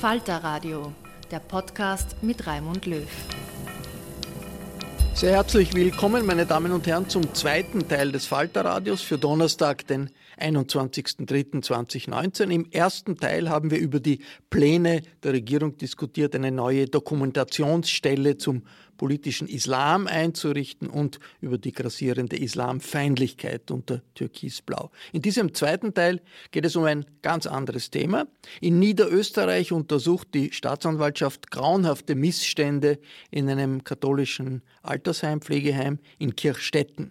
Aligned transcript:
Falter 0.00 0.42
Radio, 0.42 0.94
der 1.30 1.40
Podcast 1.40 2.22
mit 2.22 2.46
Raimund 2.46 2.86
Löw. 2.86 3.06
Sehr 5.12 5.32
herzlich 5.32 5.74
willkommen, 5.74 6.24
meine 6.24 6.46
Damen 6.46 6.72
und 6.72 6.86
Herren, 6.86 7.10
zum 7.10 7.34
zweiten 7.34 7.86
Teil 7.86 8.10
des 8.10 8.24
Falterradios 8.24 9.02
für 9.02 9.18
Donnerstag, 9.18 9.86
den 9.88 10.08
21.03.2019. 10.38 12.50
Im 12.50 12.66
ersten 12.70 13.16
Teil 13.16 13.48
haben 13.48 13.70
wir 13.70 13.78
über 13.78 14.00
die 14.00 14.20
Pläne 14.50 15.02
der 15.22 15.32
Regierung 15.32 15.76
diskutiert, 15.76 16.34
eine 16.34 16.50
neue 16.50 16.86
Dokumentationsstelle 16.86 18.36
zum 18.36 18.62
politischen 19.00 19.48
Islam 19.48 20.06
einzurichten 20.06 20.90
und 20.90 21.20
über 21.40 21.56
die 21.56 21.72
grassierende 21.72 22.36
Islamfeindlichkeit 22.36 23.70
unter 23.70 24.02
Türkisblau. 24.14 24.90
In 25.14 25.22
diesem 25.22 25.54
zweiten 25.54 25.94
Teil 25.94 26.20
geht 26.50 26.66
es 26.66 26.76
um 26.76 26.84
ein 26.84 27.06
ganz 27.22 27.46
anderes 27.46 27.88
Thema. 27.88 28.26
In 28.60 28.78
Niederösterreich 28.78 29.72
untersucht 29.72 30.34
die 30.34 30.52
Staatsanwaltschaft 30.52 31.50
grauenhafte 31.50 32.14
Missstände 32.14 32.98
in 33.30 33.48
einem 33.48 33.84
katholischen 33.84 34.60
Altersheim, 34.82 35.40
Pflegeheim 35.40 35.98
in 36.18 36.36
Kirchstetten. 36.36 37.10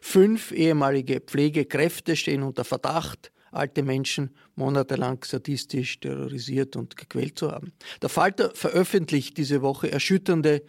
Fünf 0.00 0.52
ehemalige 0.52 1.20
Pflegekräfte 1.20 2.16
stehen 2.16 2.42
unter 2.42 2.64
Verdacht, 2.64 3.32
alte 3.50 3.82
Menschen 3.82 4.34
monatelang 4.54 5.24
sadistisch 5.24 6.00
terrorisiert 6.00 6.76
und 6.76 6.96
gequält 6.96 7.38
zu 7.38 7.50
haben. 7.50 7.72
Der 8.02 8.08
Falter 8.08 8.50
veröffentlicht 8.54 9.36
diese 9.38 9.62
Woche 9.62 9.90
erschütternde 9.90 10.62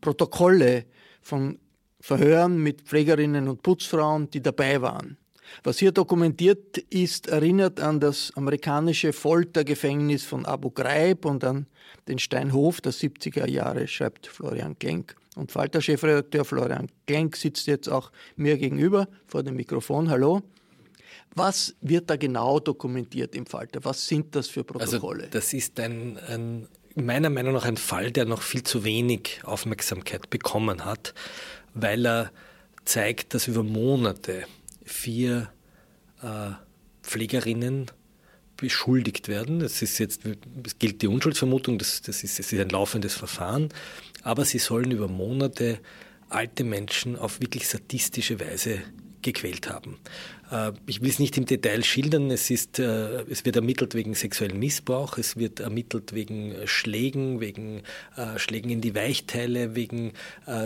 Protokolle 0.00 0.86
von 1.22 1.58
Verhören 2.00 2.62
mit 2.62 2.82
Pflegerinnen 2.82 3.48
und 3.48 3.62
Putzfrauen, 3.62 4.30
die 4.30 4.42
dabei 4.42 4.80
waren. 4.82 5.16
Was 5.62 5.78
hier 5.78 5.92
dokumentiert 5.92 6.78
ist, 6.90 7.28
erinnert 7.28 7.80
an 7.80 8.00
das 8.00 8.32
amerikanische 8.36 9.12
Foltergefängnis 9.12 10.24
von 10.24 10.46
Abu 10.46 10.70
Ghraib 10.70 11.24
und 11.24 11.44
an 11.44 11.66
den 12.08 12.18
Steinhof 12.18 12.80
der 12.80 12.92
70er 12.92 13.48
Jahre, 13.48 13.86
schreibt 13.88 14.26
Florian 14.26 14.78
Klenk. 14.78 15.16
Und 15.36 15.52
Falter-Chefredakteur 15.52 16.44
Florian 16.44 16.88
Klenk 17.06 17.36
sitzt 17.36 17.66
jetzt 17.66 17.88
auch 17.88 18.10
mir 18.36 18.56
gegenüber 18.56 19.08
vor 19.26 19.42
dem 19.42 19.56
Mikrofon. 19.56 20.08
Hallo. 20.10 20.42
Was 21.34 21.74
wird 21.82 22.08
da 22.08 22.16
genau 22.16 22.60
dokumentiert 22.60 23.34
im 23.34 23.44
Falter? 23.44 23.84
Was 23.84 24.06
sind 24.06 24.34
das 24.34 24.48
für 24.48 24.60
also, 24.60 24.72
Protokolle? 24.98 25.24
Also 25.24 25.32
das 25.32 25.52
ist 25.52 25.78
ein, 25.78 26.18
ein 26.28 26.66
meiner 26.94 27.28
Meinung 27.28 27.52
nach 27.52 27.66
ein 27.66 27.76
Fall, 27.76 28.10
der 28.10 28.24
noch 28.24 28.42
viel 28.42 28.62
zu 28.62 28.84
wenig 28.84 29.40
Aufmerksamkeit 29.44 30.30
bekommen 30.30 30.84
hat, 30.84 31.12
weil 31.74 32.06
er 32.06 32.32
zeigt, 32.86 33.34
dass 33.34 33.48
über 33.48 33.62
Monate 33.62 34.44
vier 34.86 35.50
äh, 36.22 36.50
Pflegerinnen 37.02 37.90
beschuldigt 38.56 39.28
werden. 39.28 39.60
Es 39.60 39.78
gilt 40.78 41.02
die 41.02 41.08
Unschuldsvermutung, 41.08 41.78
das, 41.78 42.00
das, 42.02 42.24
ist, 42.24 42.38
das 42.38 42.52
ist 42.52 42.60
ein 42.60 42.70
laufendes 42.70 43.14
Verfahren, 43.14 43.68
aber 44.22 44.44
sie 44.44 44.58
sollen 44.58 44.90
über 44.90 45.08
Monate 45.08 45.78
alte 46.28 46.64
Menschen 46.64 47.16
auf 47.16 47.40
wirklich 47.40 47.68
sadistische 47.68 48.40
Weise 48.40 48.82
gequält 49.22 49.68
haben. 49.68 49.98
Äh, 50.50 50.72
ich 50.86 51.00
will 51.00 51.10
es 51.10 51.18
nicht 51.18 51.36
im 51.36 51.46
Detail 51.46 51.84
schildern. 51.84 52.30
Es, 52.30 52.50
ist, 52.50 52.78
äh, 52.78 53.22
es 53.30 53.44
wird 53.44 53.56
ermittelt 53.56 53.94
wegen 53.94 54.14
sexuellen 54.14 54.58
Missbrauch, 54.58 55.18
es 55.18 55.36
wird 55.36 55.60
ermittelt 55.60 56.12
wegen 56.12 56.54
Schlägen, 56.66 57.40
wegen 57.40 57.82
äh, 58.16 58.38
Schlägen 58.38 58.70
in 58.70 58.80
die 58.80 58.94
Weichteile, 58.94 59.74
wegen 59.74 60.12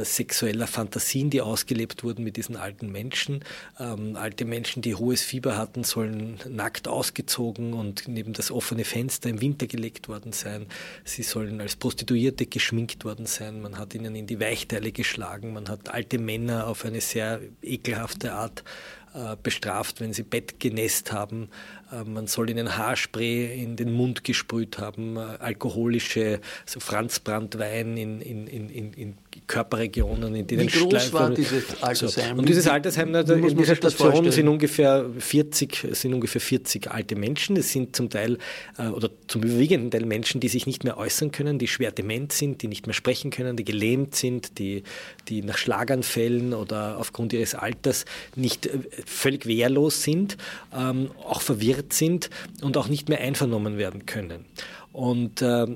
sexueller 0.03 0.67
Fantasien, 0.67 1.31
die 1.31 1.41
ausgelebt 1.41 2.05
wurden 2.05 2.25
mit 2.25 2.37
diesen 2.37 2.57
alten 2.57 2.93
Menschen. 2.93 3.45
Ähm, 3.79 4.17
alte 4.17 4.45
Menschen, 4.45 4.83
die 4.83 4.95
hohes 4.95 5.23
Fieber 5.23 5.57
hatten, 5.57 5.85
sollen 5.85 6.39
nackt 6.49 6.89
ausgezogen 6.89 7.73
und 7.73 8.07
neben 8.09 8.33
das 8.33 8.51
offene 8.51 8.85
Fenster 8.85 9.29
im 9.29 9.41
Winter 9.41 9.67
gelegt 9.67 10.09
worden 10.09 10.33
sein. 10.33 10.67
Sie 11.05 11.23
sollen 11.23 11.61
als 11.61 11.77
Prostituierte 11.77 12.47
geschminkt 12.47 13.05
worden 13.05 13.27
sein. 13.27 13.61
Man 13.63 13.79
hat 13.79 13.95
ihnen 13.95 14.15
in 14.15 14.27
die 14.27 14.41
Weichteile 14.41 14.93
geschlagen. 14.93 15.53
Man 15.53 15.69
hat 15.69 15.89
alte 15.89 16.19
Männer 16.19 16.67
auf 16.67 16.85
eine 16.85 17.01
sehr 17.01 17.41
ekelhafte 17.63 18.33
Art 18.33 18.61
äh, 18.61 19.00
bestraft, 19.43 20.01
wenn 20.01 20.13
sie 20.13 20.23
Bett 20.23 20.61
genässt 20.61 21.13
haben. 21.13 21.49
Äh, 21.93 22.05
man 22.05 22.27
soll 22.27 22.51
ihnen 22.51 22.77
Haarspray 22.77 23.63
in 23.63 23.77
den 23.77 23.93
Mund 23.93 24.25
gesprüht 24.25 24.79
haben, 24.79 25.17
äh, 25.17 25.21
alkoholische, 25.39 26.41
so 26.67 26.81
Franzbrandwein 26.81 27.97
in, 27.97 28.21
in, 28.21 28.47
in, 28.47 28.93
in 28.93 29.15
Körperregionen, 29.47 30.35
in 30.35 30.47
denen 30.47 30.63
Wie 30.63 30.67
groß 30.67 30.91
Schleif 30.91 31.13
war 31.13 31.31
dieses 31.31 31.83
Altersheim? 31.83 32.37
So. 32.37 32.41
Und 32.41 32.49
dieses 32.49 32.67
Altersheim, 32.69 33.15
in 33.15 33.57
dieser 33.57 33.77
Station 33.77 34.31
sind 34.31 34.49
ungefähr 34.49 35.07
40, 35.19 35.89
sind 35.93 36.15
ungefähr 36.15 36.41
40 36.41 36.91
alte 36.91 37.17
Menschen. 37.17 37.57
Es 37.57 37.73
sind 37.73 37.97
zum 37.97 38.11
Teil 38.11 38.39
oder 38.77 39.11
zum 39.27 39.43
überwiegenden 39.43 39.91
Teil 39.91 40.07
Menschen, 40.07 40.41
die 40.41 40.49
sich 40.49 40.67
nicht 40.67 40.85
mehr 40.85 40.99
äußern 40.99 41.33
können, 41.33 41.59
die 41.59 41.69
schwer 41.69 41.93
dement 41.93 42.33
sind, 42.33 42.63
die 42.63 42.69
nicht 42.69 42.87
mehr 42.87 42.95
sprechen 42.95 43.31
können, 43.31 43.57
die 43.57 43.65
gelähmt 43.65 44.15
sind, 44.15 44.59
die, 44.59 44.83
die 45.29 45.43
nach 45.43 45.59
Schlaganfällen 45.59 46.55
oder 46.55 46.99
aufgrund 46.99 47.33
ihres 47.33 47.55
Alters 47.55 48.05
nicht 48.37 48.69
völlig 49.05 49.47
wehrlos 49.47 50.03
sind, 50.03 50.37
ähm, 50.75 51.11
auch 51.25 51.41
verwirrt 51.41 51.80
sind 51.89 52.31
und 52.63 52.77
auch 52.77 52.89
nicht 52.89 53.09
mehr 53.09 53.21
einvernommen 53.21 53.79
werden 53.79 54.07
können. 54.07 54.45
Und 54.93 55.43
äh, 55.43 55.67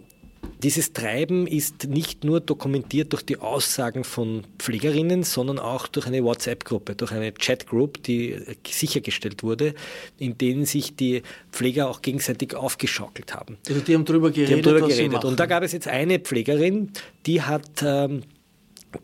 dieses 0.63 0.93
Treiben 0.93 1.47
ist 1.47 1.89
nicht 1.89 2.25
nur 2.25 2.41
dokumentiert 2.41 3.13
durch 3.13 3.25
die 3.25 3.39
Aussagen 3.39 4.05
von 4.05 4.43
Pflegerinnen, 4.59 5.23
sondern 5.23 5.59
auch 5.59 5.87
durch 5.89 6.07
eine 6.07 6.25
WhatsApp-Gruppe, 6.25 6.95
durch 6.95 7.13
eine 7.13 7.35
Chat-Group, 7.35 8.03
die 8.03 8.39
sichergestellt 8.67 9.43
wurde, 9.43 9.75
in 10.19 10.39
denen 10.39 10.65
sich 10.65 10.97
die 10.97 11.23
Pfleger 11.53 11.89
auch 11.89 12.03
gegenseitig 12.03 12.55
aufgeschaukelt 12.55 13.35
haben. 13.35 13.59
Also 13.69 13.81
die 13.81 13.95
haben 13.95 14.05
darüber 14.05 14.31
geredet. 14.31 14.53
Haben 14.53 14.63
darüber 14.63 14.89
geredet. 14.89 15.25
Und 15.25 15.39
da 15.39 15.47
gab 15.47 15.63
es 15.63 15.73
jetzt 15.73 15.89
eine 15.89 16.19
Pflegerin, 16.19 16.93
die 17.27 17.43
hat 17.43 17.83
ähm, 17.83 18.23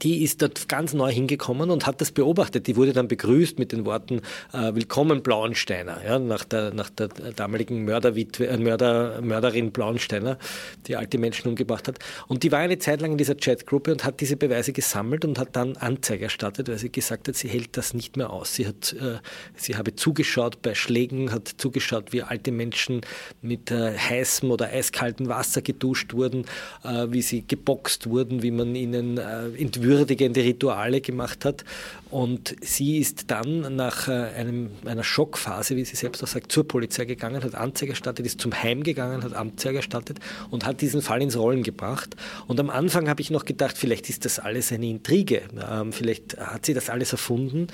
die 0.02 0.22
ist 0.22 0.42
dort 0.42 0.68
ganz 0.68 0.92
neu 0.94 1.10
hingekommen 1.10 1.70
und 1.70 1.86
hat 1.86 2.00
das 2.00 2.12
beobachtet. 2.12 2.66
Die 2.66 2.76
wurde 2.76 2.92
dann 2.92 3.08
begrüßt 3.08 3.58
mit 3.58 3.72
den 3.72 3.84
Worten 3.84 4.20
äh, 4.52 4.74
Willkommen 4.74 5.22
Blauensteiner, 5.22 5.98
ja, 6.04 6.18
nach, 6.18 6.44
der, 6.44 6.72
nach 6.72 6.90
der 6.90 7.08
damaligen 7.08 7.84
Mörderwitwe, 7.84 8.46
äh, 8.46 8.56
Mörder, 8.56 9.20
Mörderin 9.22 9.72
Blauensteiner, 9.72 10.38
die 10.86 10.96
alte 10.96 11.18
Menschen 11.18 11.48
umgebracht 11.48 11.88
hat. 11.88 11.98
Und 12.28 12.42
die 12.42 12.52
war 12.52 12.60
eine 12.60 12.78
Zeit 12.78 13.00
lang 13.00 13.12
in 13.12 13.18
dieser 13.18 13.34
Chatgruppe 13.34 13.92
und 13.92 14.04
hat 14.04 14.20
diese 14.20 14.36
Beweise 14.36 14.72
gesammelt 14.72 15.24
und 15.24 15.38
hat 15.38 15.56
dann 15.56 15.76
Anzeige 15.76 16.24
erstattet, 16.24 16.68
weil 16.68 16.78
sie 16.78 16.92
gesagt 16.92 17.28
hat, 17.28 17.36
sie 17.36 17.48
hält 17.48 17.76
das 17.76 17.94
nicht 17.94 18.16
mehr 18.16 18.30
aus. 18.30 18.54
Sie, 18.54 18.66
hat, 18.66 18.92
äh, 18.94 19.18
sie 19.56 19.76
habe 19.76 19.94
zugeschaut 19.94 20.62
bei 20.62 20.74
Schlägen, 20.74 21.32
hat 21.32 21.48
zugeschaut, 21.56 22.12
wie 22.12 22.22
alte 22.22 22.52
Menschen 22.52 23.00
mit 23.42 23.70
äh, 23.70 23.96
heißem 23.96 24.50
oder 24.50 24.68
eiskaltem 24.68 25.28
Wasser 25.28 25.62
geduscht 25.62 26.14
wurden, 26.14 26.44
äh, 26.84 27.06
wie 27.10 27.22
sie 27.22 27.44
geboxt 27.46 28.08
wurden, 28.08 28.42
wie 28.42 28.50
man 28.50 28.74
ihnen 28.74 29.18
äh, 29.18 29.48
entwürdigende 29.80 30.44
Rituale 30.44 31.00
gemacht 31.00 31.44
hat. 31.44 31.64
Und 32.10 32.56
sie 32.60 32.98
ist 32.98 33.30
dann 33.30 33.76
nach 33.76 34.08
äh, 34.08 34.12
einem, 34.12 34.70
einer 34.84 35.04
Schockphase, 35.04 35.76
wie 35.76 35.84
sie 35.84 35.96
selbst 35.96 36.22
auch 36.22 36.26
sagt, 36.26 36.50
zur 36.50 36.66
Polizei 36.66 37.04
gegangen, 37.04 37.42
hat 37.42 37.54
Anzeige 37.54 37.92
erstattet, 37.92 38.26
ist 38.26 38.40
zum 38.40 38.52
Heim 38.52 38.82
gegangen, 38.82 39.22
hat 39.22 39.34
Anzeige 39.34 39.78
erstattet 39.78 40.18
und 40.50 40.66
hat 40.66 40.80
diesen 40.80 41.02
Fall 41.02 41.22
ins 41.22 41.36
Rollen 41.36 41.62
gebracht. 41.62 42.16
Und 42.48 42.58
am 42.58 42.68
Anfang 42.68 43.08
habe 43.08 43.20
ich 43.20 43.30
noch 43.30 43.44
gedacht, 43.44 43.78
vielleicht 43.78 44.10
ist 44.10 44.24
das 44.24 44.40
alles 44.40 44.72
eine 44.72 44.86
Intrige, 44.86 45.42
ähm, 45.70 45.92
vielleicht 45.92 46.36
hat 46.38 46.66
sie 46.66 46.74
das 46.74 46.90
alles 46.90 47.12
erfunden. 47.12 47.68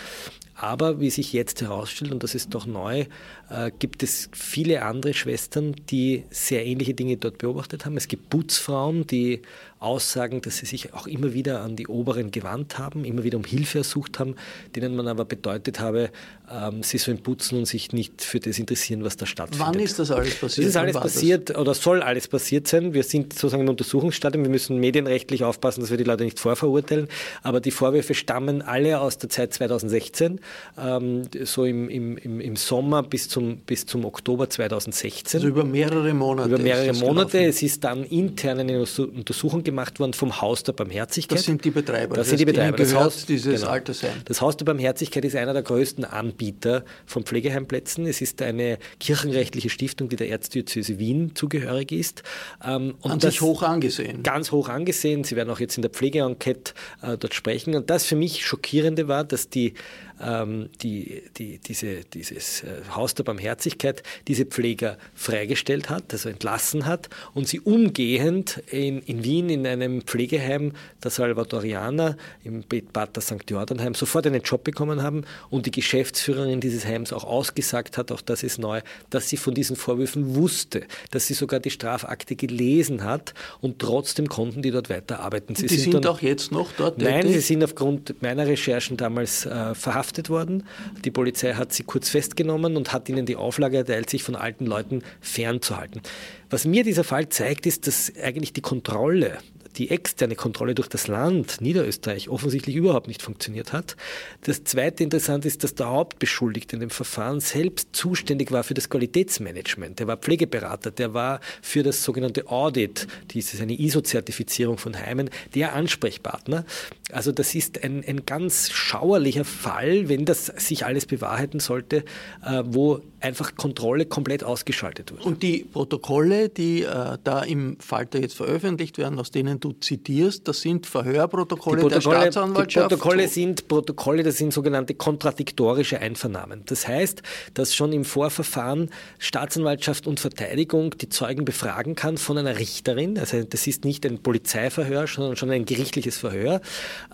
Aber 0.58 1.00
wie 1.00 1.11
sich 1.11 1.35
jetzt 1.35 1.61
herausstellt, 1.61 2.12
und 2.12 2.23
das 2.23 2.35
ist 2.35 2.55
doch 2.55 2.64
neu, 2.64 3.05
äh, 3.50 3.70
gibt 3.79 4.03
es 4.03 4.31
viele 4.32 4.82
andere 4.82 5.12
Schwestern, 5.12 5.75
die 5.91 6.25
sehr 6.31 6.64
ähnliche 6.64 6.94
Dinge 6.94 7.19
dort 7.19 7.37
beobachtet 7.38 7.85
haben. 7.85 7.97
Es 7.99 8.08
gibt 8.08 8.31
Putzfrauen, 8.31 9.06
die 9.06 9.43
aussagen, 9.78 10.40
dass 10.40 10.58
sie 10.58 10.67
sich 10.67 10.94
auch 10.94 11.06
immer 11.06 11.34
wieder 11.34 11.61
an 11.61 11.76
die 11.76 11.87
Oberen 11.87 12.31
gewandt 12.31 12.78
haben, 12.78 13.05
immer 13.05 13.25
wieder 13.25 13.37
um 13.37 13.44
Hilfe 13.44 13.78
ersucht 13.78 14.19
haben, 14.19 14.34
denen 14.75 14.96
man 14.96 15.06
aber 15.06 15.25
bedeutet 15.25 15.81
habe, 15.81 16.11
ähm, 16.50 16.82
sie 16.82 16.99
sollen 16.99 17.23
putzen 17.23 17.58
und 17.58 17.67
sich 17.67 17.93
nicht 17.93 18.23
für 18.23 18.40
das 18.40 18.58
interessieren, 18.58 19.05
was 19.05 19.17
da 19.17 19.26
stattfindet. 19.26 19.67
Wann 19.67 19.81
ist 19.81 19.99
das 19.99 20.11
alles 20.11 20.37
passiert? 20.37 20.67
Das 20.67 20.70
ist 20.70 20.76
alles 20.76 20.96
passiert 20.96 21.50
das? 21.50 21.56
oder 21.56 21.75
soll 21.75 22.02
alles 22.02 22.28
passiert 22.28 22.69
sein. 22.69 22.94
Wir 22.94 23.02
sind 23.02 23.32
sozusagen 23.32 23.64
im 23.64 23.69
Untersuchungsstadium. 23.69 24.44
Wir 24.44 24.50
müssen 24.50 24.78
medienrechtlich 24.78 25.44
aufpassen, 25.44 25.81
dass 25.81 25.90
wir 25.90 25.96
die 25.96 26.05
Leute 26.05 26.25
nicht 26.25 26.38
vorverurteilen. 26.38 27.08
Aber 27.43 27.61
die 27.61 27.70
Vorwürfe 27.70 28.14
stammen 28.14 28.62
alle 28.62 29.00
aus 29.00 29.19
der 29.19 29.29
Zeit 29.29 29.52
2016, 29.52 30.40
ähm, 30.79 31.22
so 31.44 31.64
im, 31.64 31.88
im, 31.88 32.40
im 32.40 32.56
Sommer 32.56 33.02
bis 33.02 33.29
zum, 33.29 33.58
bis 33.58 33.84
zum 33.84 34.05
Oktober 34.05 34.49
2016. 34.49 35.38
Also 35.38 35.49
über 35.49 35.64
mehrere 35.64 36.14
Monate. 36.14 36.49
Über 36.49 36.58
mehrere 36.58 36.94
Monate. 36.94 37.32
Gelaufen. 37.32 37.50
Es 37.50 37.62
ist 37.62 37.84
dann 37.84 38.05
intern 38.05 38.61
eine 38.61 38.81
Untersuchung 38.81 39.64
gemacht 39.66 40.00
worden 40.00 40.14
vom 40.14 40.40
Haus 40.40 40.62
der 40.62 40.72
Barmherzigkeit. 40.72 41.38
Das 41.38 41.44
sind 41.44 41.62
die 41.62 41.70
Betreiber. 41.70 42.16
Das, 42.16 42.24
das 42.24 42.28
sind 42.30 42.38
die 42.38 42.46
Betreiber. 42.46 42.78
Das 42.78 42.94
Haus, 42.94 43.26
dieses 43.26 43.60
genau. 43.60 43.72
Altersheim. 43.72 44.22
Das 44.24 44.40
Haus 44.40 44.56
der 44.56 44.64
Barmherzigkeit 44.64 45.22
ist 45.26 45.36
einer 45.36 45.52
der 45.52 45.62
größten 45.62 46.06
Anbieter 46.06 46.84
von 47.04 47.24
Pflegeheimplätzen. 47.24 48.06
Es 48.06 48.22
ist 48.22 48.40
eine 48.40 48.78
kirchenrechtliche 48.98 49.68
Stiftung, 49.68 50.08
die 50.08 50.16
der 50.16 50.30
Erzdiözese 50.30 50.98
Wien 50.98 51.32
zugehörig 51.34 51.92
ist. 51.92 52.22
Ähm, 52.64 52.94
und 53.02 53.10
An 53.10 53.20
sich 53.20 53.42
hoch 53.42 53.62
angesehen. 53.62 54.22
Ganz 54.22 54.50
hoch 54.52 54.70
angesehen. 54.70 55.24
Sie 55.24 55.36
werden 55.36 55.50
auch 55.50 55.60
jetzt 55.60 55.76
in 55.76 55.82
der 55.82 55.90
Pflegeenquete 55.90 56.72
äh, 57.02 57.19
dort 57.19 57.34
sprechen. 57.34 57.74
Und 57.74 57.90
das 57.90 58.06
für 58.06 58.16
mich 58.16 58.46
Schockierende 58.46 59.08
war, 59.08 59.24
dass 59.24 59.50
die 59.50 59.74
ähm, 60.20 60.70
die, 60.80 61.22
die, 61.36 61.58
diese, 61.58 62.04
dieses 62.04 62.62
äh, 62.62 62.82
Haus 62.94 63.14
der 63.14 63.24
Barmherzigkeit 63.24 64.02
diese 64.28 64.46
Pfleger 64.46 64.98
freigestellt 65.14 65.90
hat, 65.90 66.12
also 66.12 66.28
entlassen 66.28 66.86
hat 66.86 67.08
und 67.34 67.48
sie 67.48 67.60
umgehend 67.60 68.62
in, 68.70 69.00
in 69.02 69.24
Wien 69.24 69.48
in 69.56 69.67
einem 69.67 70.03
Pflegeheim 70.03 70.73
der 71.03 71.11
Salvadorianer 71.11 72.17
im 72.44 72.64
Bad 72.93 73.20
St. 73.20 73.49
Jordanheim 73.49 73.94
sofort 73.94 74.26
einen 74.26 74.43
Job 74.43 74.64
bekommen 74.64 75.03
haben 75.03 75.25
und 75.50 75.67
die 75.67 75.70
Geschäftsführerin 75.70 76.61
dieses 76.61 76.85
Heims 76.85 77.12
auch 77.12 77.25
ausgesagt 77.25 77.99
hat, 77.99 78.12
auch 78.12 78.20
das 78.20 78.43
ist 78.43 78.58
neu, 78.58 78.81
dass 79.11 79.29
sie 79.29 79.37
von 79.37 79.55
diesen 79.55 79.76
Vorwürfen 79.76 80.35
wusste, 80.35 80.85
dass 81.11 81.26
sie 81.26 81.35
sogar 81.35 81.61
die 81.61 81.70
Strafakte 81.70 82.37
gelesen 82.37 83.05
hat 83.05 83.35
und 83.61 83.79
trotzdem 83.79 84.29
konnten 84.29 84.62
die 84.62 84.70
dort 84.70 84.91
weiterarbeiten. 84.91 85.55
Sie 85.55 85.67
die 85.67 85.75
sind, 85.76 85.93
sind 85.93 86.05
dann, 86.05 86.12
auch 86.12 86.20
jetzt 86.20 86.53
noch 86.53 86.73
dort? 86.76 86.99
Nein, 86.99 87.23
tätig? 87.23 87.37
sie 87.37 87.41
sind 87.41 87.64
aufgrund 87.64 88.23
meiner 88.23 88.47
Recherchen 88.47 88.97
damals 88.97 89.47
äh, 89.47 89.75
verhaftet 89.75 90.31
worden. 90.31 90.64
Die 91.05 91.11
Polizei 91.11 91.55
hat 91.55 91.73
sie 91.73 91.82
kurz 91.82 92.08
festgenommen 92.08 92.76
und 92.76 92.93
hat 92.93 93.08
ihnen 93.08 93.26
die 93.26 93.37
Auflage 93.37 93.79
erteilt, 93.79 94.11
sich 94.11 94.23
von 94.23 94.37
alten 94.37 94.67
Leuten 94.67 95.03
fernzuhalten. 95.20 96.03
Was 96.50 96.64
mir 96.64 96.85
dieser 96.85 97.05
Fall 97.05 97.29
zeigt, 97.29 97.67
ist, 97.67 97.87
dass 97.87 98.12
eigentlich 98.23 98.53
die 98.53 98.61
Kontrolle 98.61 99.38
die 99.78 99.90
externe 99.90 100.34
Kontrolle 100.34 100.75
durch 100.75 100.88
das 100.88 101.08
Land 101.08 101.61
Niederösterreich 101.61 102.28
offensichtlich 102.28 102.76
überhaupt 102.76 103.08
nicht 103.08 103.23
funktioniert 103.23 103.73
hat. 103.73 103.96
Das 104.43 104.64
zweite 104.64 105.05
interessant 105.05 105.44
ist, 105.44 105.64
dass 105.64 105.75
der 105.75 105.88
Hauptbeschuldigte 105.88 106.76
in 106.76 106.81
dem 106.81 106.90
Verfahren 106.90 107.40
selbst 107.40 107.88
zuständig 107.93 108.52
war 108.52 108.64
für 108.64 108.75
das 108.75 108.88
Qualitätsmanagement. 108.88 109.99
Der 109.99 110.06
war 110.06 110.17
Pflegeberater, 110.17 110.90
der 110.90 111.14
war 111.14 111.40
für 111.62 111.82
das 111.82 112.02
sogenannte 112.02 112.49
Audit, 112.49 113.06
dieses 113.31 113.61
eine 113.61 113.78
ISO-Zertifizierung 113.78 114.78
von 114.78 114.96
Heimen, 114.96 115.31
der 115.55 115.75
Ansprechpartner. 115.75 116.64
Also 117.12 117.32
das 117.32 117.55
ist 117.55 117.82
ein, 117.84 118.05
ein 118.06 118.26
ganz 118.26 118.70
schauerlicher 118.70 119.44
Fall, 119.44 120.08
wenn 120.08 120.25
das 120.25 120.46
sich 120.46 120.84
alles 120.84 121.06
bewahrheiten 121.06 121.61
sollte, 121.61 122.05
äh, 122.44 122.62
wo 122.64 123.00
einfach 123.20 123.55
Kontrolle 123.56 124.06
komplett 124.06 124.44
ausgeschaltet 124.44 125.12
wird. 125.12 125.25
Und 125.25 125.43
die 125.43 125.64
Protokolle, 125.64 126.49
die 126.49 126.82
äh, 126.82 127.19
da 127.22 127.43
im 127.43 127.79
Falter 127.81 128.20
jetzt 128.20 128.37
veröffentlicht 128.37 128.99
werden, 128.99 129.19
aus 129.19 129.31
denen 129.31 129.61
du 129.66 129.78
zitierst, 129.80 130.46
das 130.48 130.60
sind 130.60 130.86
Verhörprotokolle 130.86 131.80
Protokolle, 131.80 132.16
der 132.16 132.30
Staatsanwaltschaft? 132.30 132.90
Die 132.90 132.94
Protokolle 132.94 133.28
sind 133.28 133.68
Protokolle, 133.68 134.22
das 134.22 134.36
sind 134.36 134.52
sogenannte 134.52 134.94
kontradiktorische 134.94 135.98
Einvernahmen. 136.00 136.62
Das 136.66 136.86
heißt, 136.86 137.22
dass 137.54 137.74
schon 137.74 137.92
im 137.92 138.04
Vorverfahren 138.04 138.90
Staatsanwaltschaft 139.18 140.06
und 140.06 140.20
Verteidigung 140.20 140.96
die 140.98 141.08
Zeugen 141.08 141.44
befragen 141.44 141.94
kann 141.94 142.16
von 142.16 142.38
einer 142.38 142.58
Richterin. 142.58 143.18
Also 143.18 143.42
das 143.42 143.66
ist 143.66 143.84
nicht 143.84 144.06
ein 144.06 144.22
Polizeiverhör, 144.22 145.06
sondern 145.06 145.36
schon 145.36 145.50
ein 145.50 145.64
gerichtliches 145.64 146.19
Verhör. 146.19 146.60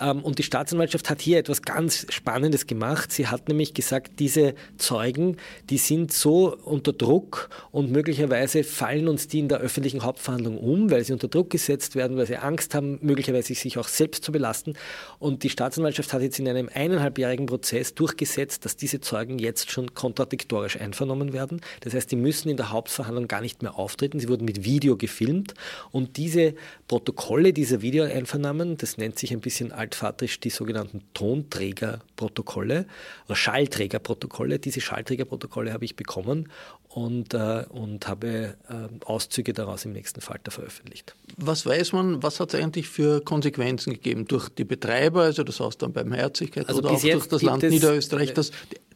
Ähm, 0.00 0.20
und 0.22 0.38
die 0.38 0.43
Staatsanwaltschaft 0.43 1.10
hat 1.10 1.20
hier 1.20 1.38
etwas 1.38 1.62
ganz 1.62 2.06
Spannendes 2.10 2.66
gemacht. 2.66 3.12
Sie 3.12 3.26
hat 3.26 3.48
nämlich 3.48 3.75
gesagt, 3.75 4.19
diese 4.19 4.55
Zeugen, 4.78 5.37
die 5.70 5.78
sind 5.78 6.12
so 6.12 6.56
unter 6.64 6.93
Druck 6.93 7.48
und 7.70 7.90
möglicherweise 7.90 8.64
fallen 8.64 9.08
uns 9.08 9.28
die 9.28 9.38
in 9.38 9.48
der 9.48 9.58
öffentlichen 9.58 10.02
Hauptverhandlung 10.02 10.58
um, 10.58 10.90
weil 10.90 11.05
sie 11.05 11.12
unter 11.12 11.28
Druck 11.28 11.50
gesetzt 11.50 11.94
werden, 11.94 12.16
weil 12.16 12.26
sie 12.26 12.37
Angst 12.43 12.75
haben, 12.75 12.99
möglicherweise 13.03 13.55
sich 13.55 13.79
auch 13.79 13.89
selbst 13.89 14.25
zu 14.25 14.33
belasten. 14.33 14.75
Und 15.19 15.43
die 15.43 15.50
Staatsanwaltschaft 15.50 16.12
hat 16.12 16.23
jetzt 16.23 16.39
in 16.39 16.49
einem 16.49 16.69
eineinhalbjährigen 16.73 17.47
Prozess 17.47 17.94
durchgesetzt, 17.94 18.65
dass 18.65 18.77
diese 18.77 19.00
Zeugen 19.00 19.39
jetzt 19.39 19.71
schon 19.71 19.94
kontradiktorisch 19.94 20.79
einvernommen 20.79 21.33
werden. 21.33 21.61
Das 21.81 21.94
heißt, 21.94 22.11
die 22.11 22.17
müssen 22.17 22.49
in 22.49 22.56
der 22.56 22.71
Hauptverhandlung 22.71 23.29
gar 23.29 23.41
nicht 23.41 23.62
mehr 23.62 23.79
auftreten. 23.79 24.21
Sie 24.21 24.29
wurden 24.29 24.44
mit 24.44 24.65
Video 24.65 24.97
gefilmt 24.97 25.55
und 25.91 26.17
diese 26.17 26.55
Protokolle 26.89 27.53
dieser 27.53 27.82
Videoeinvernahmen, 27.82 28.77
das 28.77 28.99
nennt 28.99 29.19
sich 29.19 29.32
ein 29.32 29.41
bisschen 29.41 29.72
altvaterisch 29.72 30.41
die 30.41 30.51
sogenannten 30.51 31.03
Tonträgerprotokolle 31.15 32.87
oder 33.27 33.37
Schallträgerprotokolle. 33.37 34.58
Diese 34.58 34.81
Schallträgerprotokolle 34.81 35.72
habe 35.72 35.84
ich 35.84 35.96
bekommen 35.96 36.49
und, 36.89 37.34
äh, 37.34 37.65
und 37.69 38.06
habe 38.06 38.56
äh, 38.69 39.05
Auszüge 39.05 39.53
daraus 39.53 39.84
im 39.84 39.93
nächsten 39.93 40.20
Falter 40.20 40.51
veröffentlicht. 40.51 41.15
Was 41.37 41.65
weiß 41.65 41.93
man, 41.93 42.22
was 42.22 42.31
hat 42.41 42.55
es 42.55 42.60
eigentlich 42.60 42.89
für 42.89 43.20
Konsequenzen 43.20 43.93
gegeben 43.93 44.27
durch 44.27 44.48
die 44.48 44.65
Betreiber, 44.65 45.22
also 45.22 45.43
das 45.44 45.60
Haus 45.60 45.79
dann 45.79 45.93
beim 45.93 46.12
Herzigkeit 46.12 46.69
also 46.69 46.81
oder 46.81 46.91
auch 46.91 47.01
durch 47.01 47.27
das 47.27 47.43
Land 47.43 47.62
Niederösterreich, 47.62 48.32
das 48.34 48.51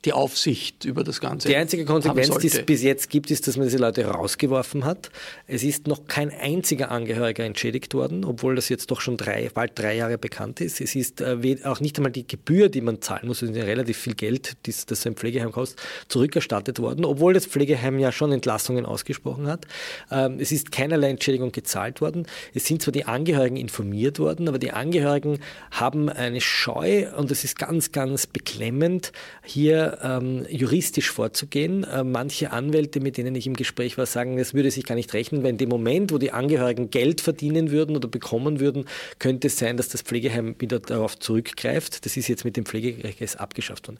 die 0.04 0.12
Aufsicht 0.12 0.84
über 0.84 1.04
das 1.04 1.20
Ganze. 1.20 1.48
Die 1.48 1.56
einzige 1.56 1.84
Konsequenz, 1.84 2.36
die 2.38 2.46
es 2.48 2.62
bis 2.62 2.82
jetzt 2.82 3.10
gibt, 3.10 3.30
ist, 3.30 3.46
dass 3.46 3.56
man 3.56 3.66
diese 3.66 3.78
Leute 3.78 4.04
rausgeworfen 4.04 4.84
hat. 4.84 5.10
Es 5.46 5.62
ist 5.62 5.86
noch 5.86 6.06
kein 6.06 6.30
einziger 6.30 6.90
Angehöriger 6.90 7.44
entschädigt 7.44 7.94
worden, 7.94 8.24
obwohl 8.24 8.54
das 8.54 8.68
jetzt 8.68 8.90
doch 8.90 9.00
schon 9.00 9.16
drei, 9.16 9.50
bald 9.52 9.78
drei 9.78 9.96
Jahre 9.96 10.18
bekannt 10.18 10.60
ist. 10.60 10.80
Es 10.80 10.94
ist 10.94 11.20
äh, 11.20 11.58
auch 11.64 11.80
nicht 11.80 11.96
einmal 11.98 12.12
die 12.12 12.26
Gebühr, 12.26 12.68
die 12.68 12.80
man 12.80 13.00
zahlen 13.00 13.26
muss, 13.26 13.42
ist 13.42 13.54
ja 13.54 13.64
relativ 13.64 13.96
viel 13.96 14.14
Geld, 14.14 14.56
das, 14.64 14.86
das 14.86 15.06
ein 15.06 15.14
Pflegeheim 15.14 15.52
kostet, 15.52 15.80
zurückerstattet 16.08 16.78
worden, 16.78 17.04
obwohl 17.04 17.34
das 17.34 17.46
Pflegeheim 17.46 17.98
ja 17.98 18.12
schon 18.12 18.32
Entlassungen 18.32 18.86
ausgesprochen 18.86 19.46
hat. 19.46 19.66
Ähm, 20.10 20.38
es 20.40 20.52
ist 20.52 20.72
keinerlei 20.72 21.10
Entschädigung 21.10 21.52
gezahlt 21.52 22.00
worden. 22.00 22.26
Es 22.54 22.66
sind 22.66 22.82
zwar 22.82 22.92
die 22.92 23.04
Angehörigen 23.04 23.56
informiert 23.56 24.18
worden, 24.18 24.48
aber 24.48 24.58
die 24.58 24.72
Angehörigen 24.72 25.38
haben 25.70 26.08
eine 26.08 26.40
Scheu 26.40 27.06
und 27.16 27.30
es 27.30 27.44
ist 27.44 27.58
ganz, 27.58 27.92
ganz 27.92 28.26
beklemmend, 28.26 29.12
hier 29.44 29.85
ähm, 30.02 30.46
juristisch 30.48 31.10
vorzugehen. 31.10 31.84
Äh, 31.84 32.04
manche 32.04 32.52
Anwälte, 32.52 33.00
mit 33.00 33.16
denen 33.16 33.34
ich 33.34 33.46
im 33.46 33.54
Gespräch 33.54 33.98
war, 33.98 34.06
sagen, 34.06 34.36
das 34.36 34.54
würde 34.54 34.70
sich 34.70 34.84
gar 34.84 34.94
nicht 34.94 35.12
rechnen, 35.14 35.42
weil 35.42 35.50
in 35.50 35.58
dem 35.58 35.68
Moment, 35.68 36.12
wo 36.12 36.18
die 36.18 36.32
Angehörigen 36.32 36.90
Geld 36.90 37.20
verdienen 37.20 37.70
würden 37.70 37.96
oder 37.96 38.08
bekommen 38.08 38.60
würden, 38.60 38.86
könnte 39.18 39.48
es 39.48 39.58
sein, 39.58 39.76
dass 39.76 39.88
das 39.88 40.02
Pflegeheim 40.02 40.54
wieder 40.58 40.80
darauf 40.80 41.18
zurückgreift. 41.18 42.04
Das 42.04 42.16
ist 42.16 42.28
jetzt 42.28 42.44
mit 42.44 42.56
dem 42.56 42.66
Pflegerecht 42.66 43.40
abgeschafft 43.40 43.88
worden. 43.88 43.98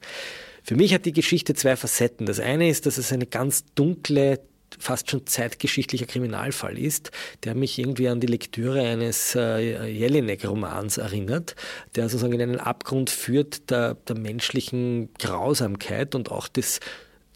Für 0.63 0.75
mich 0.75 0.93
hat 0.93 1.07
die 1.07 1.13
Geschichte 1.13 1.55
zwei 1.55 1.77
Facetten. 1.77 2.27
Das 2.27 2.41
eine 2.41 2.69
ist, 2.69 2.87
dass 2.87 2.99
es 2.99 3.13
eine 3.13 3.27
ganz 3.27 3.65
dunkle 3.75 4.41
fast 4.79 5.11
schon 5.11 5.27
zeitgeschichtlicher 5.27 6.07
Kriminalfall 6.07 6.79
ist, 6.79 7.11
der 7.45 7.55
mich 7.55 7.79
irgendwie 7.79 8.09
an 8.09 8.21
die 8.21 8.27
Lektüre 8.27 8.83
eines 8.83 9.35
äh, 9.35 9.87
Jelinek-Romans 9.87 10.99
erinnert, 10.99 11.57
der 11.95 12.09
sozusagen 12.09 12.35
in 12.35 12.43
einen 12.43 12.61
Abgrund 12.61 13.11
führt 13.11 13.71
der, 13.71 13.95
der 13.95 14.19
menschlichen 14.19 15.13
Grausamkeit 15.19 16.15
und 16.15 16.31
auch 16.31 16.49
des 16.49 16.81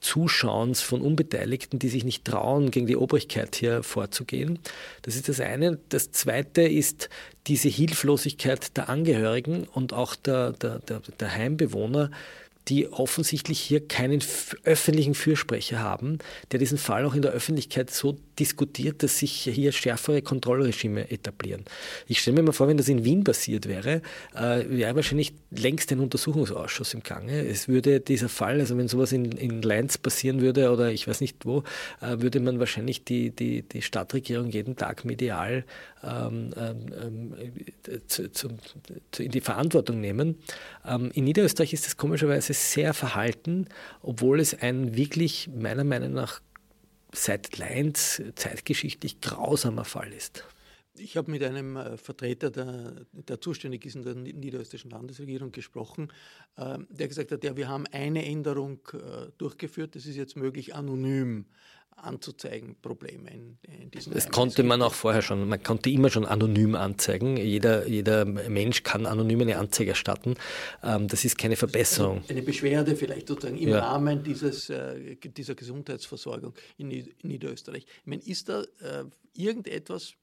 Zuschauens 0.00 0.80
von 0.80 1.02
Unbeteiligten, 1.02 1.78
die 1.78 1.88
sich 1.88 2.04
nicht 2.04 2.24
trauen, 2.24 2.70
gegen 2.70 2.86
die 2.86 2.96
Obrigkeit 2.96 3.54
hier 3.54 3.82
vorzugehen. 3.82 4.58
Das 5.02 5.14
ist 5.14 5.28
das 5.28 5.40
eine. 5.40 5.78
Das 5.90 6.10
zweite 6.10 6.62
ist 6.62 7.10
diese 7.46 7.68
Hilflosigkeit 7.68 8.76
der 8.76 8.88
Angehörigen 8.88 9.64
und 9.64 9.92
auch 9.92 10.16
der, 10.16 10.52
der, 10.52 10.78
der, 10.78 11.02
der 11.20 11.34
Heimbewohner, 11.34 12.10
die 12.70 12.88
offensichtlich 12.88 13.60
hier 13.60 13.86
keinen 13.86 14.22
öffentlichen 14.62 15.14
Fürsprecher 15.14 15.80
haben, 15.80 16.18
der 16.52 16.60
diesen 16.60 16.78
Fall 16.78 17.04
auch 17.04 17.14
in 17.14 17.22
der 17.22 17.32
Öffentlichkeit 17.32 17.90
so 17.90 18.16
diskutiert, 18.38 19.02
dass 19.02 19.18
sich 19.18 19.42
hier 19.42 19.72
schärfere 19.72 20.22
Kontrollregime 20.22 21.10
etablieren. 21.10 21.64
Ich 22.06 22.20
stelle 22.20 22.36
mir 22.36 22.44
mal 22.44 22.52
vor, 22.52 22.68
wenn 22.68 22.76
das 22.76 22.88
in 22.88 23.04
Wien 23.04 23.24
passiert 23.24 23.66
wäre, 23.66 24.02
äh, 24.34 24.64
wäre 24.68 24.94
wahrscheinlich 24.94 25.34
längst 25.50 25.90
ein 25.90 25.98
Untersuchungsausschuss 25.98 26.94
im 26.94 27.02
Gange. 27.02 27.44
Es 27.44 27.66
würde 27.66 28.00
dieser 28.00 28.28
Fall, 28.28 28.60
also 28.60 28.78
wenn 28.78 28.86
sowas 28.86 29.10
in, 29.12 29.32
in 29.32 29.62
Leinz 29.62 29.98
passieren 29.98 30.40
würde 30.40 30.70
oder 30.70 30.92
ich 30.92 31.08
weiß 31.08 31.20
nicht 31.20 31.44
wo, 31.44 31.64
äh, 32.00 32.20
würde 32.20 32.38
man 32.38 32.60
wahrscheinlich 32.60 33.04
die, 33.04 33.30
die, 33.30 33.62
die 33.62 33.82
Stadtregierung 33.82 34.48
jeden 34.50 34.76
Tag 34.76 35.04
medial 35.04 35.64
ähm, 36.02 36.52
ähm, 36.56 37.34
äh, 37.86 37.98
zu, 38.06 38.30
zu, 38.32 38.48
zu, 39.10 39.22
in 39.22 39.30
die 39.32 39.40
Verantwortung 39.40 40.00
nehmen. 40.00 40.36
Ähm, 40.86 41.10
in 41.12 41.24
Niederösterreich 41.24 41.74
ist 41.74 41.84
das 41.84 41.96
komischerweise 41.96 42.54
sehr 42.60 42.94
verhalten, 42.94 43.66
obwohl 44.02 44.40
es 44.40 44.54
ein 44.54 44.96
wirklich 44.96 45.48
meiner 45.54 45.84
Meinung 45.84 46.12
nach 46.12 46.40
seit 47.12 47.58
Leins 47.58 48.22
zeitgeschichtlich 48.34 49.20
grausamer 49.20 49.84
Fall 49.84 50.12
ist. 50.12 50.44
Ich 50.94 51.16
habe 51.16 51.30
mit 51.30 51.42
einem 51.42 51.76
äh, 51.76 51.96
Vertreter, 51.96 52.50
der, 52.50 53.06
der 53.12 53.40
zuständig 53.40 53.86
ist 53.86 53.96
in 53.96 54.02
der 54.02 54.14
niederösterreichischen 54.14 54.90
Landesregierung, 54.90 55.52
gesprochen, 55.52 56.12
äh, 56.56 56.78
der 56.90 57.08
gesagt 57.08 57.32
hat, 57.32 57.42
ja, 57.42 57.56
wir 57.56 57.68
haben 57.68 57.86
eine 57.86 58.24
Änderung 58.24 58.80
äh, 58.92 59.30
durchgeführt, 59.38 59.96
es 59.96 60.06
ist 60.06 60.16
jetzt 60.16 60.36
möglich, 60.36 60.74
anonym 60.74 61.46
anzuzeigen, 62.04 62.76
Probleme 62.80 63.30
in, 63.30 63.58
in 63.62 63.90
diesen 63.90 64.12
Das 64.12 64.30
konnte 64.30 64.62
man 64.62 64.82
auch 64.82 64.94
vorher 64.94 65.22
schon, 65.22 65.48
man 65.48 65.62
konnte 65.62 65.90
immer 65.90 66.10
schon 66.10 66.24
anonym 66.24 66.74
anzeigen. 66.74 67.36
Jeder, 67.36 67.86
jeder 67.86 68.24
Mensch 68.24 68.82
kann 68.82 69.06
anonym 69.06 69.40
eine 69.42 69.58
Anzeige 69.58 69.90
erstatten. 69.90 70.34
Ähm, 70.82 71.08
das 71.08 71.24
ist 71.24 71.38
keine 71.38 71.56
Verbesserung. 71.56 72.18
Eine, 72.18 72.38
eine, 72.38 72.42
Beschwerde 72.42 72.96
vielleicht 72.96 73.28
sozusagen 73.28 73.58
im 73.58 73.70
ja. 73.70 73.80
Rahmen 73.80 74.22
dieses, 74.22 74.70
äh, 74.70 75.16
dieser 75.16 75.54
Gesundheitsversorgung 75.54 76.54
in 76.78 76.88
Niederösterreich. 77.22 77.84
Ich 77.84 78.06
meine, 78.06 78.22
ist 78.22 78.48
da 78.48 78.62
äh, 78.62 79.04
irgendetwas 79.36 80.14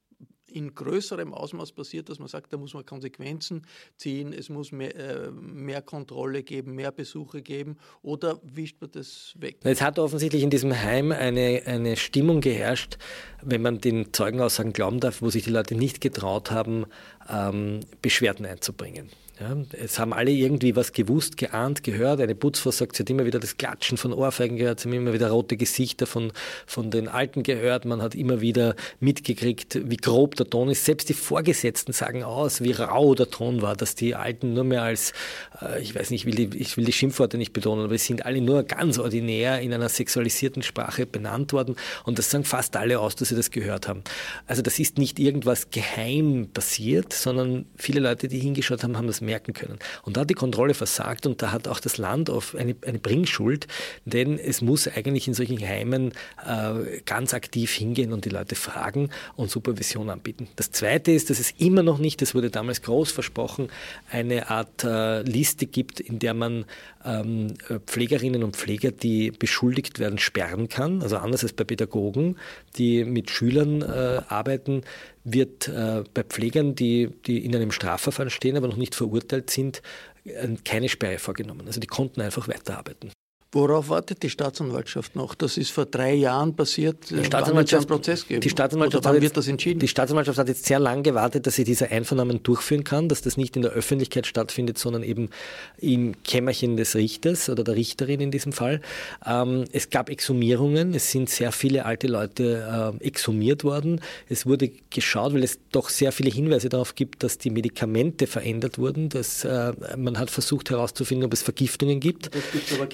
in 0.50 0.74
größerem 0.74 1.32
Ausmaß 1.34 1.72
passiert, 1.72 2.08
dass 2.08 2.18
man 2.18 2.28
sagt, 2.28 2.52
da 2.52 2.56
muss 2.56 2.74
man 2.74 2.84
Konsequenzen 2.84 3.66
ziehen, 3.96 4.32
es 4.32 4.48
muss 4.48 4.72
mehr, 4.72 4.94
äh, 4.96 5.30
mehr, 5.30 5.82
Kontrolle 5.82 6.42
geben, 6.42 6.74
mehr 6.74 6.92
Besuche 6.92 7.42
geben 7.42 7.76
oder 8.02 8.40
wischt 8.42 8.76
man 8.80 8.90
das 8.92 9.34
weg? 9.38 9.58
Es 9.62 9.80
hat 9.80 9.98
offensichtlich 9.98 10.42
in 10.42 10.50
diesem 10.50 10.72
Heim 10.74 11.12
eine, 11.12 11.62
eine 11.66 11.96
Stimmung 11.96 12.40
geherrscht, 12.40 12.98
wenn 13.42 13.62
man 13.62 13.80
den 13.80 14.12
Zeugenaussagen 14.12 14.72
glauben 14.72 15.00
darf, 15.00 15.22
wo 15.22 15.30
sich 15.30 15.44
die 15.44 15.50
Leute 15.50 15.74
nicht 15.74 16.00
getraut 16.00 16.50
haben, 16.50 16.86
ähm, 17.28 17.80
Beschwerden 18.02 18.46
einzubringen. 18.46 19.10
Ja, 19.40 19.56
es 19.70 20.00
haben 20.00 20.12
alle 20.12 20.32
irgendwie 20.32 20.74
was 20.74 20.92
gewusst, 20.92 21.36
geahnt, 21.36 21.84
gehört. 21.84 22.20
Eine 22.20 22.34
Putzfrau 22.34 22.72
sagt, 22.72 22.96
sie 22.96 23.04
hat 23.04 23.10
immer 23.10 23.24
wieder 23.24 23.38
das 23.38 23.56
Klatschen 23.56 23.96
von 23.96 24.12
Ohrfeigen 24.12 24.56
gehört, 24.56 24.80
sie 24.80 24.88
haben 24.88 24.94
immer 24.96 25.12
wieder 25.12 25.30
rote 25.30 25.56
Gesichter 25.56 26.06
von, 26.06 26.32
von 26.66 26.90
den 26.90 27.06
Alten 27.06 27.44
gehört. 27.44 27.84
Man 27.84 28.02
hat 28.02 28.16
immer 28.16 28.40
wieder 28.40 28.74
mitgekriegt, 28.98 29.78
wie 29.88 29.96
grob 29.96 30.34
der 30.34 30.50
Ton 30.50 30.70
ist. 30.70 30.84
Selbst 30.84 31.08
die 31.08 31.14
Vorgesetzten 31.14 31.92
sagen 31.92 32.24
aus, 32.24 32.62
wie 32.62 32.72
rau 32.72 33.14
der 33.14 33.30
Ton 33.30 33.62
war, 33.62 33.76
dass 33.76 33.94
die 33.94 34.16
Alten 34.16 34.54
nur 34.54 34.64
mehr 34.64 34.82
als, 34.82 35.12
äh, 35.62 35.80
ich 35.82 35.94
weiß 35.94 36.10
nicht, 36.10 36.26
ich 36.26 36.26
will, 36.26 36.48
die, 36.48 36.58
ich 36.58 36.76
will 36.76 36.84
die 36.84 36.92
Schimpfworte 36.92 37.38
nicht 37.38 37.52
betonen, 37.52 37.84
aber 37.84 37.94
es 37.94 38.06
sind 38.06 38.26
alle 38.26 38.40
nur 38.40 38.64
ganz 38.64 38.98
ordinär 38.98 39.60
in 39.60 39.72
einer 39.72 39.88
sexualisierten 39.88 40.64
Sprache 40.64 41.06
benannt 41.06 41.52
worden. 41.52 41.76
Und 42.02 42.18
das 42.18 42.28
sagen 42.28 42.42
fast 42.42 42.74
alle 42.74 42.98
aus, 42.98 43.14
dass 43.14 43.28
sie 43.28 43.36
das 43.36 43.52
gehört 43.52 43.86
haben. 43.86 44.02
Also 44.48 44.62
das 44.62 44.80
ist 44.80 44.98
nicht 44.98 45.20
irgendwas 45.20 45.70
geheim 45.70 46.48
passiert, 46.52 47.12
sondern 47.12 47.66
viele 47.76 48.00
Leute, 48.00 48.26
die 48.26 48.40
hingeschaut 48.40 48.82
haben, 48.82 48.96
haben 48.96 49.06
das 49.06 49.27
merken 49.28 49.52
können. 49.52 49.78
Und 50.02 50.16
da 50.16 50.22
hat 50.22 50.30
die 50.30 50.34
Kontrolle 50.34 50.74
versagt 50.74 51.26
und 51.26 51.42
da 51.42 51.52
hat 51.52 51.68
auch 51.68 51.80
das 51.80 51.98
Land 51.98 52.30
auf 52.30 52.54
eine, 52.54 52.74
eine 52.86 52.98
Bringschuld, 52.98 53.66
denn 54.06 54.38
es 54.38 54.62
muss 54.62 54.88
eigentlich 54.88 55.28
in 55.28 55.34
solchen 55.34 55.60
Heimen 55.60 56.12
äh, 56.46 57.00
ganz 57.04 57.34
aktiv 57.34 57.70
hingehen 57.72 58.12
und 58.12 58.24
die 58.24 58.30
Leute 58.30 58.54
fragen 58.54 59.10
und 59.36 59.50
Supervision 59.50 60.08
anbieten. 60.08 60.48
Das 60.56 60.70
Zweite 60.70 61.12
ist, 61.12 61.28
dass 61.28 61.38
es 61.38 61.52
immer 61.58 61.82
noch 61.82 61.98
nicht, 61.98 62.22
das 62.22 62.34
wurde 62.34 62.50
damals 62.50 62.80
groß 62.82 63.12
versprochen, 63.12 63.68
eine 64.10 64.48
Art 64.48 64.84
äh, 64.84 65.22
Liste 65.22 65.66
gibt, 65.66 66.00
in 66.00 66.18
der 66.18 66.32
man 66.32 66.64
ähm, 67.04 67.54
Pflegerinnen 67.86 68.42
und 68.42 68.56
Pfleger, 68.56 68.90
die 68.90 69.30
beschuldigt 69.30 69.98
werden, 69.98 70.18
sperren 70.18 70.68
kann. 70.68 71.02
Also 71.02 71.18
anders 71.18 71.42
als 71.42 71.52
bei 71.52 71.64
Pädagogen, 71.64 72.36
die 72.76 73.04
mit 73.04 73.30
Schülern 73.30 73.82
äh, 73.82 74.22
arbeiten, 74.28 74.82
wird 75.32 75.68
äh, 75.68 76.04
bei 76.14 76.22
Pflegern, 76.22 76.74
die, 76.74 77.08
die 77.26 77.44
in 77.44 77.54
einem 77.54 77.72
Strafverfahren 77.72 78.30
stehen, 78.30 78.56
aber 78.56 78.68
noch 78.68 78.76
nicht 78.76 78.94
verurteilt 78.94 79.50
sind, 79.50 79.82
keine 80.64 80.88
Sperre 80.88 81.18
vorgenommen. 81.18 81.66
Also 81.66 81.80
die 81.80 81.86
konnten 81.86 82.20
einfach 82.20 82.48
weiterarbeiten. 82.48 83.10
Worauf 83.50 83.88
wartet 83.88 84.22
die 84.22 84.28
Staatsanwaltschaft 84.28 85.16
noch? 85.16 85.34
Das 85.34 85.56
ist 85.56 85.70
vor 85.70 85.86
drei 85.86 86.12
Jahren 86.12 86.54
passiert. 86.54 87.08
Die 87.08 87.24
Staatsanwaltschaft, 87.24 87.90
einen 87.90 87.98
Prozess 87.98 88.28
geben. 88.28 88.42
Die 88.42 88.50
Staatsanwaltschaft, 88.50 89.06
Oder 89.06 89.14
wann 89.14 89.22
wird 89.22 89.38
das 89.38 89.48
entschieden? 89.48 89.78
Die 89.78 89.88
Staatsanwaltschaft 89.88 90.38
hat 90.38 90.48
jetzt 90.48 90.66
sehr 90.66 90.78
lange 90.78 91.00
gewartet, 91.00 91.46
dass 91.46 91.54
sie 91.54 91.64
diese 91.64 91.90
Einvernahmen 91.90 92.42
durchführen 92.42 92.84
kann, 92.84 93.08
dass 93.08 93.22
das 93.22 93.38
nicht 93.38 93.56
in 93.56 93.62
der 93.62 93.70
Öffentlichkeit 93.70 94.26
stattfindet, 94.26 94.76
sondern 94.76 95.02
eben 95.02 95.30
im 95.78 96.22
Kämmerchen 96.24 96.76
des 96.76 96.94
Richters 96.94 97.48
oder 97.48 97.64
der 97.64 97.74
Richterin 97.74 98.20
in 98.20 98.30
diesem 98.30 98.52
Fall. 98.52 98.82
Ähm, 99.24 99.64
es 99.72 99.88
gab 99.88 100.10
Exhumierungen. 100.10 100.92
Es 100.92 101.10
sind 101.10 101.30
sehr 101.30 101.50
viele 101.50 101.86
alte 101.86 102.06
Leute 102.06 102.92
äh, 103.00 103.02
exhumiert 103.02 103.64
worden. 103.64 104.02
Es 104.28 104.44
wurde 104.44 104.70
geschaut, 104.90 105.32
weil 105.32 105.42
es 105.42 105.58
doch 105.72 105.88
sehr 105.88 106.12
viele 106.12 106.28
Hinweise 106.28 106.68
darauf 106.68 106.94
gibt, 106.94 107.22
dass 107.22 107.38
die 107.38 107.48
Medikamente 107.48 108.26
verändert 108.26 108.76
wurden. 108.76 109.08
Dass, 109.08 109.46
äh, 109.46 109.72
man 109.96 110.18
hat 110.18 110.28
versucht 110.28 110.68
herauszufinden, 110.68 111.24
ob 111.24 111.32
es 111.32 111.40
Vergiftungen 111.40 111.98
gibt. 111.98 112.28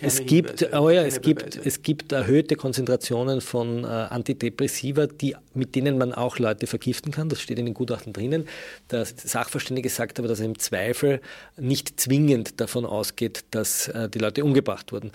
Es 0.00 0.24
gibt 0.24 0.43
gibt, 0.43 0.43
oh 0.72 0.90
ja, 0.90 1.02
es 1.04 1.20
gibt, 1.20 1.56
es 1.64 1.82
gibt 1.82 2.12
erhöhte 2.12 2.56
Konzentrationen 2.56 3.40
von 3.40 3.84
äh, 3.84 3.86
Antidepressiva, 3.86 5.06
die, 5.06 5.36
mit 5.54 5.74
denen 5.74 5.98
man 5.98 6.12
auch 6.12 6.38
Leute 6.38 6.66
vergiften 6.66 7.12
kann. 7.12 7.28
Das 7.28 7.40
steht 7.40 7.58
in 7.58 7.66
den 7.66 7.74
Gutachten 7.74 8.12
drinnen. 8.12 8.46
Der 8.90 9.04
Sachverständige 9.04 9.88
sagt 9.88 10.18
aber, 10.18 10.28
dass 10.28 10.40
er 10.40 10.46
im 10.46 10.58
Zweifel 10.58 11.20
nicht 11.56 12.00
zwingend 12.00 12.60
davon 12.60 12.84
ausgeht, 12.84 13.44
dass 13.50 13.88
äh, 13.88 14.08
die 14.08 14.18
Leute 14.18 14.44
umgebracht 14.44 14.92
wurden. 14.92 15.12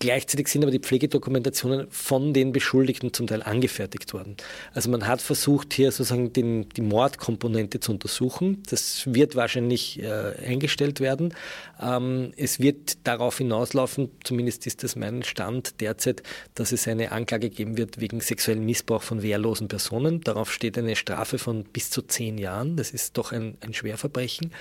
Gleichzeitig 0.00 0.48
sind 0.48 0.62
aber 0.62 0.72
die 0.72 0.80
Pflegedokumentationen 0.80 1.86
von 1.90 2.34
den 2.34 2.52
Beschuldigten 2.52 3.12
zum 3.12 3.26
Teil 3.26 3.42
angefertigt 3.42 4.12
worden. 4.12 4.36
Also 4.74 4.90
man 4.90 5.06
hat 5.06 5.22
versucht, 5.22 5.72
hier 5.72 5.92
sozusagen 5.92 6.32
den, 6.32 6.68
die 6.70 6.82
Mordkomponente 6.82 7.80
zu 7.80 7.92
untersuchen. 7.92 8.62
Das 8.68 9.04
wird 9.06 9.36
wahrscheinlich 9.36 10.02
äh, 10.02 10.34
eingestellt 10.44 11.00
werden. 11.00 11.32
Ähm, 11.80 12.32
es 12.36 12.60
wird 12.60 13.06
darauf 13.06 13.38
hinauslaufen, 13.38 14.10
zumindest 14.24 14.66
ist 14.66 14.82
das 14.82 14.96
mein 14.96 15.22
Stand 15.22 15.80
derzeit, 15.80 16.22
dass 16.54 16.72
es 16.72 16.88
eine 16.88 17.12
Anklage 17.12 17.48
geben 17.48 17.76
wird 17.78 18.00
wegen 18.00 18.20
sexuellen 18.20 18.64
Missbrauch 18.64 19.02
von 19.02 19.22
wehrlosen 19.22 19.68
Personen. 19.68 20.20
Darauf 20.22 20.52
steht 20.52 20.76
eine 20.76 20.96
Strafe 20.96 21.38
von 21.38 21.64
bis 21.64 21.90
zu 21.90 22.02
zehn 22.02 22.36
Jahren. 22.36 22.76
Das 22.76 22.90
ist 22.90 23.16
doch 23.16 23.32
ein, 23.32 23.56
ein 23.60 23.72
Schwerverbrechen. 23.72 24.52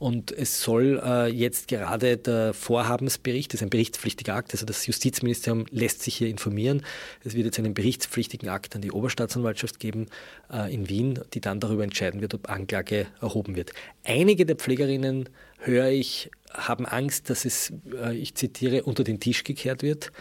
Und 0.00 0.32
es 0.32 0.62
soll 0.62 0.98
äh, 1.04 1.26
jetzt 1.26 1.68
gerade 1.68 2.16
der 2.16 2.54
Vorhabensbericht, 2.54 3.52
das 3.52 3.60
ist 3.60 3.66
ein 3.66 3.68
berichtspflichtiger 3.68 4.34
Akt, 4.34 4.52
also 4.52 4.64
das 4.64 4.79
Justizministerium 4.86 5.66
lässt 5.70 6.02
sich 6.02 6.16
hier 6.16 6.28
informieren. 6.28 6.82
Es 7.24 7.34
wird 7.34 7.46
jetzt 7.46 7.58
einen 7.58 7.74
berichtspflichtigen 7.74 8.48
Akt 8.48 8.74
an 8.74 8.82
die 8.82 8.92
Oberstaatsanwaltschaft 8.92 9.80
geben 9.80 10.06
äh, 10.52 10.72
in 10.72 10.88
Wien, 10.88 11.20
die 11.34 11.40
dann 11.40 11.60
darüber 11.60 11.84
entscheiden 11.84 12.20
wird, 12.20 12.34
ob 12.34 12.48
Anklage 12.48 13.06
erhoben 13.20 13.56
wird. 13.56 13.72
Einige 14.04 14.46
der 14.46 14.56
Pflegerinnen, 14.56 15.28
höre 15.58 15.88
ich, 15.88 16.30
haben 16.52 16.86
Angst, 16.86 17.30
dass 17.30 17.44
es, 17.44 17.72
äh, 17.94 18.16
ich 18.16 18.34
zitiere, 18.34 18.82
unter 18.84 19.04
den 19.04 19.20
Tisch 19.20 19.44
gekehrt 19.44 19.82
wird. 19.82 20.12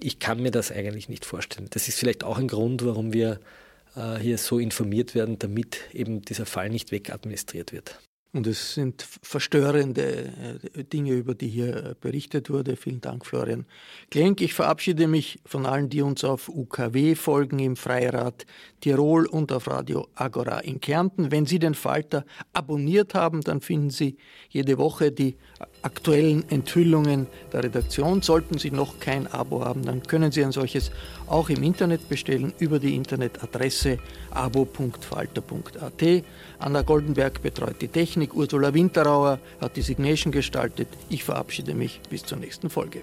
Ich 0.00 0.18
kann 0.18 0.42
mir 0.42 0.50
das 0.50 0.70
eigentlich 0.70 1.08
nicht 1.08 1.24
vorstellen. 1.24 1.68
Das 1.70 1.88
ist 1.88 1.98
vielleicht 1.98 2.24
auch 2.24 2.38
ein 2.38 2.48
Grund, 2.48 2.84
warum 2.84 3.12
wir 3.12 3.40
äh, 3.96 4.16
hier 4.18 4.38
so 4.38 4.58
informiert 4.58 5.14
werden, 5.14 5.38
damit 5.38 5.80
eben 5.92 6.22
dieser 6.22 6.46
Fall 6.46 6.70
nicht 6.70 6.92
wegadministriert 6.92 7.72
wird. 7.72 7.98
Und 8.34 8.46
es 8.46 8.74
sind 8.74 9.06
verstörende 9.22 10.60
äh, 10.74 10.84
Dinge, 10.84 11.12
über 11.12 11.34
die 11.34 11.48
hier 11.48 11.76
äh, 11.76 11.94
berichtet 11.98 12.50
wurde. 12.50 12.76
Vielen 12.76 13.00
Dank, 13.00 13.24
Florian 13.24 13.64
Klenk. 14.10 14.42
Ich 14.42 14.52
verabschiede 14.52 15.08
mich 15.08 15.40
von 15.46 15.64
allen, 15.64 15.88
die 15.88 16.02
uns 16.02 16.24
auf 16.24 16.50
UKW 16.50 17.14
folgen 17.14 17.58
im 17.58 17.74
Freirad 17.74 18.44
Tirol 18.80 19.24
und 19.26 19.50
auf 19.50 19.66
Radio 19.66 20.08
Agora 20.14 20.58
in 20.58 20.78
Kärnten. 20.78 21.30
Wenn 21.30 21.46
Sie 21.46 21.58
den 21.58 21.74
Falter 21.74 22.26
abonniert 22.52 23.14
haben, 23.14 23.40
dann 23.40 23.62
finden 23.62 23.88
Sie 23.88 24.18
jede 24.50 24.76
Woche 24.76 25.10
die 25.10 25.36
aktuellen 25.82 26.44
Enthüllungen 26.50 27.26
der 27.52 27.64
Redaktion. 27.64 28.22
Sollten 28.22 28.58
Sie 28.58 28.70
noch 28.70 28.98
kein 29.00 29.26
Abo 29.26 29.64
haben, 29.64 29.84
dann 29.84 30.02
können 30.02 30.32
Sie 30.32 30.44
ein 30.44 30.52
solches 30.52 30.90
auch 31.26 31.48
im 31.48 31.62
Internet 31.62 32.08
bestellen 32.08 32.52
über 32.58 32.78
die 32.78 32.96
Internetadresse 32.96 33.98
abo.falter.at. 34.30 36.24
Anna 36.58 36.82
Goldenberg 36.82 37.42
betreut 37.42 37.80
die 37.80 37.88
Technik, 37.88 38.34
Ursula 38.34 38.74
Winterauer 38.74 39.38
hat 39.60 39.76
die 39.76 39.82
Signation 39.82 40.32
gestaltet. 40.32 40.88
Ich 41.08 41.24
verabschiede 41.24 41.74
mich 41.74 42.00
bis 42.10 42.24
zur 42.24 42.38
nächsten 42.38 42.70
Folge. 42.70 43.02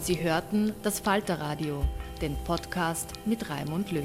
Sie 0.00 0.22
hörten 0.22 0.72
das 0.84 1.00
Falterradio, 1.00 1.82
den 2.22 2.36
Podcast 2.44 3.10
mit 3.24 3.50
Raimund 3.50 3.90
Löw. 3.90 4.04